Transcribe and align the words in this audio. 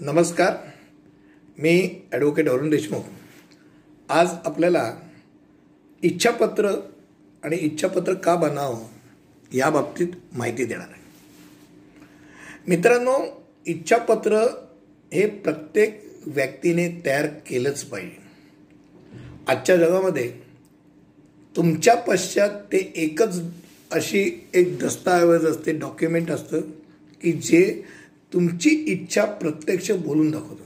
नमस्कार. 0.00 0.56
मी 1.58 2.02
ॲडव्होकेट 2.12 2.48
अरुण 2.48 2.70
देशमुख. 2.70 3.02
आज 4.08 4.28
आपल्याला 4.44 4.94
इच्छापत्र 6.02 6.70
आणि 7.42 7.56
इच्छापत्र 7.56 8.14
का 8.14 8.34
बनावं 8.34 8.82
या 9.52 9.70
बाबतीत 9.70 10.08
माहिती 10.32 10.64
देणार 10.64 10.88
आहे. 10.90 11.02
मित्रांनो 12.68 13.44
इच्छापत्र 13.66 14.36
हे 15.12 15.26
प्रत्येक 15.26 16.02
व्यक्तीने 16.26 16.88
तयार 17.06 17.26
केलंच 17.26 17.84
पाहिजे. 17.84 18.22
आजच्या 19.48 19.76
जगामध्ये 19.76 20.30
तुमच्या 21.56 21.94
पश्चात 21.94 22.50
ते 22.50 22.92
एकच 22.96 23.40
अशी 23.92 24.48
एक 24.54 24.78
दस्तऐवज 24.78 25.46
असते 25.46 25.72
डॉक्युमेंट 25.72 26.30
असतं 26.30 26.60
की 27.22 27.32
जे 27.32 27.82
तुमची 28.34 28.70
इच्छा 28.70 29.24
प्रत्यक्ष 29.24 29.90
बोलून 29.90 30.30
दाखवतो. 30.30 30.62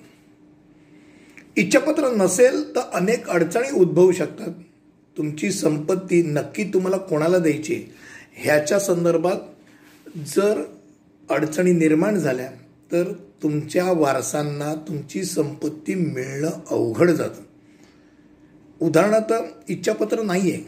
इच्छापत्र 1.57 2.11
नसेल 2.11 2.75
तर 2.77 2.81
अनेक 2.93 3.29
अडचणी 3.29 3.71
उद्भवू 3.79 4.13
शकतात. 4.13 4.51
तुमची 5.17 5.51
संपत्ती 5.51 6.23
नक्की 6.23 6.65
तुम्हाला 6.65 6.97
कोणाला 6.97 7.39
द्यायची 7.39 7.85
ह्याच्या 8.37 8.79
संदर्भात 8.79 10.19
जर 10.37 10.63
अडचणी 11.31 11.73
निर्माण 11.73 12.17
झाल्या 12.17 12.51
तर 12.93 13.13
तुमच्या 13.43 13.93
वारसांना 13.93 14.75
तुमची 14.89 15.25
संपत्ती 15.25 15.95
मिळणं 15.95 16.51
अवघड 16.71 17.11
जातं. 17.11 17.43
उदाहरणार्थ 18.81 19.33
इच्छापत्र 19.71 20.23
नाही 20.23 20.53
आहे 20.53 20.63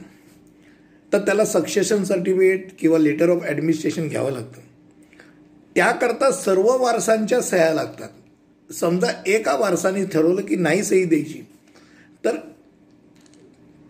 तर 1.12 1.18
त्याला 1.18 1.44
सक्सेशन 1.44 2.04
सर्टिफिकेट 2.04 2.68
किंवा 2.78 2.98
लेटर 2.98 3.30
ऑफ 3.30 3.42
ॲडमिनिस्ट्रेशन 3.42 4.08
घ्यावं 4.08 4.32
लागतं. 4.32 4.60
त्याकरता 5.76 6.30
सर्व 6.32 6.66
वारसांच्या 6.76 7.40
सह्या 7.40 7.72
लागतात. 7.74 8.08
समजा 8.70 9.08
एका 9.26 9.54
वारसाने 9.56 10.04
ठरवलं 10.04 10.42
की 10.42 10.56
नाही 10.56 10.82
सही 10.84 11.04
द्यायची 11.04 11.42
तर 12.24 12.36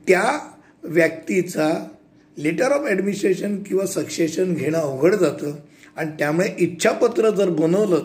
त्या 0.09 0.39
व्यक्तीचा 0.85 1.69
लेटर 2.37 2.73
ऑफ 2.73 2.87
ॲडमिनिस्ट्रेशन 2.87 3.63
किंवा 3.63 3.87
सक्सेशन 3.87 4.55
घेणं 4.55 4.79
अवघड 4.79 5.15
जातं 5.15 5.53
आणि 5.97 6.11
त्यामुळे 6.19 6.49
इच्छापत्र 6.59 7.31
जर 7.31 7.51
बनवलं 7.51 8.05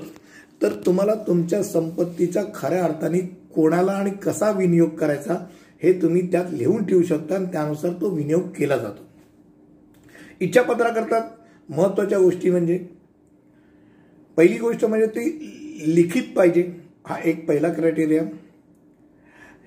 तर 0.61 0.73
तुम्हाला 0.85 1.13
तुमच्या 1.27 1.63
संपत्तीचा 1.63 2.41
खऱ्या 2.55 2.83
अर्थाने 2.83 3.19
कोणाला 3.55 3.91
आणि 3.91 4.11
कसा 4.23 4.51
विनियोग 4.51 4.89
करायचा 4.89 5.37
हे 5.83 5.93
तुम्ही 6.01 6.31
त्यात 6.31 6.45
लिहून 6.51 6.85
ठेवू 6.85 7.03
शकता 7.03 7.35
आणि 7.35 7.45
त्यानुसार 7.45 7.91
तो 7.91 8.09
विनियोग 8.09 8.49
केला 8.49 8.77
जातो. 8.77 9.03
इच्छापत्राकरता 10.39 11.19
महत्त्वाच्या 11.69 12.19
गोष्टी 12.19 12.49
म्हणजे 12.49 12.79
पहिली 14.37 14.57
गोष्ट 14.57 14.85
म्हणजे 14.85 15.07
ती 15.07 15.93
लिखित 15.95 16.35
पाहिजे 16.35 16.71
हा 17.07 17.17
एक 17.23 17.45
पहिला 17.47 17.71
क्रायटेरिया 17.73 18.23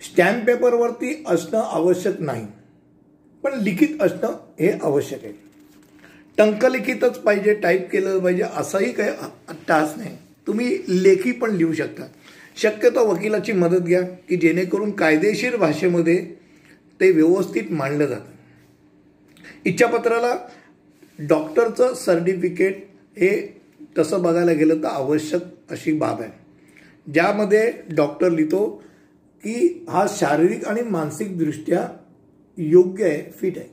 स्टॅम्प 0.02 0.44
पेपरवरती 0.46 1.22
असणं 1.26 1.58
आवश्यक 1.58 2.20
नाही 2.20 2.46
पण 3.44 3.58
लिखित 3.62 4.02
असणं 4.02 4.36
हे 4.60 4.70
आवश्यक 4.82 5.24
आहे. 5.24 5.32
टंकलिखितच 6.38 7.18
पाहिजे 7.18 7.54
टाईप 7.54 7.88
केलं 7.90 8.18
पाहिजे 8.18 8.42
असाही 8.42 8.92
काही 8.92 9.10
टास 9.68 9.94
नाही. 9.96 10.16
तुम्ही 10.46 10.78
लेखी 10.88 11.32
पण 11.32 11.50
लिहू 11.50 11.72
शकता. 11.72 12.06
शक्यतो 12.56 13.04
वकिलाची 13.06 13.52
मदत 13.52 13.80
घ्या 13.80 14.02
की 14.28 14.36
जेणेकरून 14.36 14.90
कायदेशीर 14.90 15.56
भाषेमध्ये 15.56 16.16
ते 17.00 17.10
व्यवस्थित 17.10 17.70
मांडलं 17.70 18.06
जातं. 18.06 18.36
इच्छापत्राला 19.64 20.34
डॉक्टरचं 21.18 21.94
सर्टिफिकेट 21.94 22.86
हे 23.16 23.30
तसं 23.98 24.22
बघायला 24.22 24.52
गेलं 24.52 24.78
तर 24.78 24.86
आवश्यक 24.86 25.42
अशी 25.70 25.92
बाब 25.92 26.20
आहे. 26.20 26.30
ज्यामध्ये 27.12 27.72
डॉक्टर 27.96 28.30
लिहितो 28.30 28.82
की 29.44 29.84
हा 29.88 30.06
शारीरिक 30.08 30.64
आणि 30.64 30.82
मानसिकदृष्ट्या 30.82 31.88
योग्य 32.56 33.04
आहे 33.04 33.30
फिट 33.30 33.58
आहे. 33.58 33.68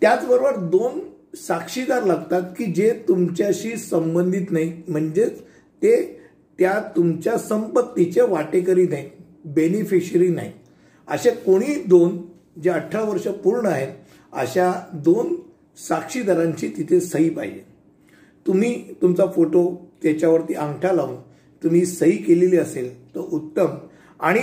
त्याचबरोबर 0.00 0.56
दोन 0.56 1.00
साक्षीदार 1.36 2.04
लागतात 2.04 2.42
की 2.42 2.64
जे 2.64 3.04
तुमच्याशी 3.08 3.76
संबंधित 3.76 4.46
नाही. 4.50 4.82
म्हणजेच 4.88 5.40
ते 5.82 6.20
त्या 6.58 6.80
तुमच्या 6.96 7.38
संपत्तीचे 7.38 8.20
वाटेकरी 8.20 8.86
नाही 8.86 9.10
बेनिफिशरी 9.44 10.28
नाही. 10.28 10.52
असे 11.08 11.30
कोणी 11.30 11.82
दोन 11.82 12.22
जे 12.60 12.70
अठरा 12.70 13.02
वर्ष 13.02 13.26
पूर्ण 13.26 13.66
आहेत 13.66 13.88
अशा 14.32 14.90
दोन 14.92 15.36
साक्षीदारांची 15.76 16.68
तिथे 16.68 17.00
सही 17.00 17.30
पाहिजे. 17.30 17.75
तुम्ही 18.46 18.74
तुमचा 19.02 19.26
फोटो 19.26 19.64
त्याच्यावरती 20.02 20.54
अंगठा 20.54 20.92
लावून 20.92 21.16
तुम्ही 21.62 21.84
सही 21.86 22.16
केलेली 22.16 22.56
असेल 22.56 22.88
तर 23.14 23.20
उत्तम. 23.20 23.66
आणि 24.20 24.40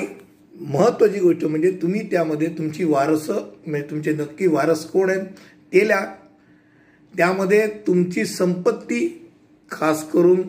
महत्त्वाची 0.55 1.19
गोष्ट 1.19 1.45
म्हणजे 1.45 1.71
तुम्ही 1.81 2.01
त्यामध्ये 2.11 2.47
तुमची 2.47 2.83
वारस 2.83 3.29
म्हणजे 3.29 3.89
तुमचे 3.91 4.11
नक्की 4.11 4.47
वारस 4.47 4.85
कोण 4.85 5.09
आहेत 5.09 5.25
ते 5.73 5.87
लिहा 5.87 6.05
त्यामध्ये 7.13 7.65
तुमची 7.87 8.25
संपत्ती 8.25 9.07
खास 9.71 10.03
करून 10.09 10.41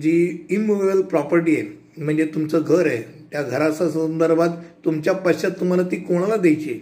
जी 0.00 0.46
इमुवेबल 0.50 1.00
प्रॉपर्टी 1.02 1.56
आहे 1.56 2.02
म्हणजे 2.02 2.24
तुमचं 2.24 2.62
घर 2.62 2.86
आहे 2.86 3.02
त्या 3.32 3.42
घराच्या 3.42 3.88
संदर्भात 3.90 4.56
तुमच्या 4.84 5.12
पश्चात 5.14 5.50
तुम्हाला 5.50 5.82
ती 5.82 5.96
कोणाला 5.96 6.36
द्यायची 6.36 6.80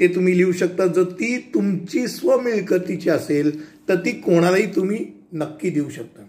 ते 0.00 0.06
तुम्ही 0.14 0.36
लिहू 0.38 0.52
शकता. 0.52 0.86
जर 0.86 1.04
ती 1.10 1.36
तुमची 1.54 2.06
स्वमिळकतीची 2.08 3.10
असेल 3.10 3.50
तर 3.88 3.94
ती 3.94 4.10
कोणालाही 4.10 4.66
तुम्ही 4.66 5.04
नक्की 5.32 5.70
देऊ 5.70 5.88
शकता. 5.88 6.22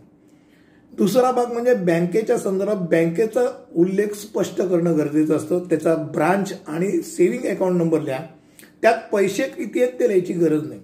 दुसरा 0.97 1.31
भाग 1.31 1.53
म्हणजे 1.53 1.73
बँकेच्या 1.73 2.37
संदर्भात 2.37 2.75
बँकेचा 2.75 3.65
उल्लेख 3.75 4.07
स्पष्ट 4.07 4.61
करणं 4.61 4.97
गरजेचं 4.97 5.35
असतं. 5.35 5.59
त्याचा 5.59 5.95
ब्रांच 5.95 6.53
आणि 6.67 6.91
सेव्हिंग 6.91 7.55
अकाउंट 7.55 7.77
नंबर 7.77 8.01
लिहा. 8.01 8.19
त्यात 8.81 8.97
पैसे 9.11 9.43
किती 9.43 9.83
आहेत 9.83 9.99
ते 9.99 10.07
लिहायची 10.07 10.33
गरज 10.33 10.67
नाही. 10.67 10.81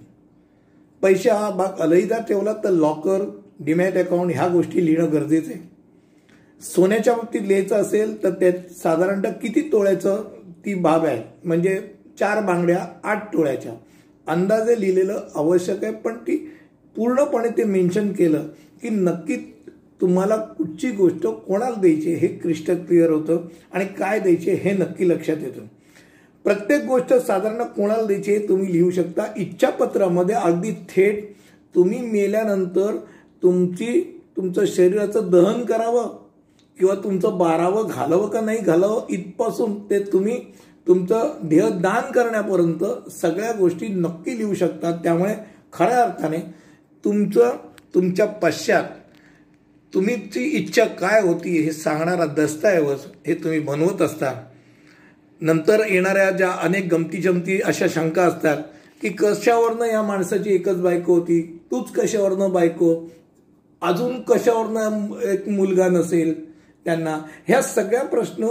पैसे 1.01 1.29
हा 1.29 1.49
भाग 1.49 1.79
अलईदा 1.79 2.17
ठेवला 2.17 2.53
तर 2.53 2.69
लॉकर 2.69 3.39
डिमॅट 3.59 3.93
अकाउंट 3.93 4.31
ह्या 4.31 4.47
गोष्टी 4.47 4.85
लिहिणं 4.85 5.11
गरजेचं 5.11 5.51
आहे. 5.51 5.69
सोन्याच्या 6.61 7.13
बाबतीत 7.13 7.41
लिहायचं 7.41 7.75
असेल 7.75 8.23
तर 8.23 8.29
त्यात 8.29 8.71
साधारणतः 8.71 9.31
किती 9.31 9.61
तोळ्याचं 9.71 10.23
ती 10.65 10.73
बाब 10.73 11.05
आहे. 11.05 11.23
म्हणजे 11.43 11.81
चार 12.19 12.43
बांगड्या 12.43 12.85
आठ 13.03 13.33
तोळ्याच्या. 13.33 13.73
अंदाजे 14.27 14.81
लिहिलेलं 14.81 15.21
आवश्यक 15.35 15.83
आहे 15.83 15.93
पण 15.93 16.13
ती 16.13 16.51
पूर्णपणे 16.95 17.49
ते 17.49 17.63
मेन्शन 17.63 18.11
केलं 18.11 18.47
की 18.81 18.89
नक्की 18.89 19.35
तुम्हाला 20.01 20.35
कुठची 20.35 20.89
गोष्ट 20.91 21.27
कोणाला 21.27 21.75
द्यायची 21.75 22.13
हे 22.13 22.27
क्रिस्टल 22.27 22.75
क्लिअर 22.85 23.09
होतं 23.09 23.47
आणि 23.71 23.85
काय 23.97 24.19
द्यायचे 24.19 24.53
हे 24.53 24.73
नक्की 24.73 25.09
लक्षात 25.09 25.37
येतं. 25.43 25.65
प्रत्येक 26.45 26.85
गोष्ट 26.85 27.13
साधारण 27.13 27.63
कोणाला 27.65 28.03
द्यायची 28.03 28.31
हे 28.31 28.47
तुम्ही 28.49 28.71
लिहू 28.73 28.91
शकता. 28.91 29.25
इच्छापत्रामध्ये 29.37 30.35
अगदी 30.35 30.71
थेट 30.89 31.27
तुम्ही 31.75 31.99
मेल्यानंतर 32.01 32.95
तुमची 33.43 33.99
तुमचं 34.37 34.65
शरीराचं 34.65 35.29
दहन 35.31 35.63
करावं 35.65 36.07
किंवा 36.77 36.95
तुमचं 36.95 37.37
बारावं 37.37 37.87
घालावं 37.87 38.27
का 38.27 38.41
नाही 38.41 38.57
घालावं 38.57 39.05
इथपासून 39.09 39.73
ते 39.89 39.99
तुम्ही 40.03 40.39
तुमचं 40.87 41.31
ध्येय 41.43 41.69
दान 41.81 42.11
करण्यापर्यंत 42.11 42.83
सगळ्या 43.11 43.51
गोष्टी 43.51 43.87
नक्की 43.87 44.37
लिहू 44.37 44.53
शकतात 44.53 45.03
त्यामुळे 45.03 45.33
खऱ्या 45.73 46.01
अर्थाने 46.03 46.37
तुमचं 47.05 47.57
तुमच्या 47.95 48.25
पश्चात 48.25 48.83
तुम्हीची 49.93 50.43
इच्छा 50.43 50.85
काय 50.85 51.21
होती 51.21 51.61
हे 51.61 51.71
सांगणारा 51.71 52.25
दस्तऐवज 52.25 52.99
हे 53.27 53.33
तुम्ही 53.33 53.59
बनवत 53.59 54.01
असता. 54.01 54.33
नंतर 55.41 55.81
येणाऱ्या 55.89 56.29
ज्या 56.31 56.51
अनेक 56.51 56.93
गमती 56.93 57.21
जमती 57.21 57.61
अशा 57.61 57.85
शंका 57.89 58.23
असतात 58.23 58.57
की 59.01 59.09
कशावरनं 59.09 59.85
या 59.85 60.01
माणसाची 60.01 60.53
एकच 60.53 60.75
बायको 60.75 61.13
होती? 61.13 61.59
तूच 61.71 61.91
कशावरनं 61.91 62.51
बायको? 62.51 63.09
अजून 63.81 64.21
कशावरनं 64.21 65.19
एक 65.21 65.49
मुलगा 65.49 65.87
नसेल 65.87 66.51
त्यांना? 66.85 67.17
ह्या 67.47 67.61
सगळ्या 67.61 68.03
प्रश्न 68.03 68.47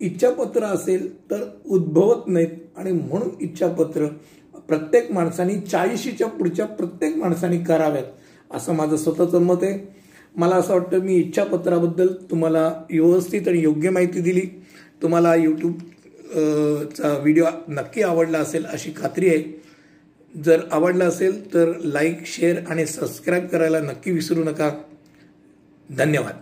इच्छापत्र 0.00 0.64
असेल 0.64 1.30
तर 1.30 1.44
उद्भवत 1.66 2.22
नाहीत 2.26 2.48
आणि 2.76 2.92
म्हणून 2.92 3.28
इच्छापत्र 3.40 4.06
प्रत्येक 4.68 5.10
माणसाने 5.12 5.58
चाळीशीच्या 5.60 6.28
पुढच्या 6.28 6.66
प्रत्येक 6.66 7.16
माणसाने 7.16 7.58
कराव्यात 7.58 8.54
असं 8.54 8.74
माझं 8.74 8.96
स्वतःचं 8.96 9.42
मत 9.42 9.62
आहे. 9.62 9.78
मला 10.36 10.56
असं 10.56 10.72
वाटतं 10.74 11.00
मी 11.00 11.14
इच्छापत्राबद्दल 11.14 12.12
तुम्हाला 12.30 12.66
व्यवस्थित 12.90 13.48
आणि 13.48 13.62
योग्य 13.62 13.90
माहिती 13.90 14.20
दिली. 14.20 14.46
तुम्हाला 15.02 15.34
यूट्यूब 15.34 15.78
चा 16.92 17.16
व्हिडिओ 17.18 17.44
नक्की 17.68 18.02
आवडला 18.02 18.38
असेल 18.38 18.64
अशी 18.64 18.92
खात्री 18.96 19.28
आहे. 19.28 19.42
जर 20.34 20.60
आवडला 20.72 21.04
असेल 21.04 21.54
तर 21.54 21.72
लाईक 21.84 22.26
शेअर 22.26 22.56
आणि 22.70 22.86
सबस्क्राईब 22.86 23.46
करायला 23.46 23.80
नक्की 23.80 24.10
विसरू 24.10 24.44
नका. 24.44 24.70
धन्यवाद. 25.88 26.34